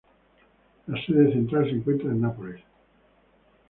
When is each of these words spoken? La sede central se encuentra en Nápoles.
La 0.87 0.99
sede 1.05 1.31
central 1.31 1.65
se 1.65 1.75
encuentra 1.75 2.07
en 2.09 2.21
Nápoles. 2.21 2.63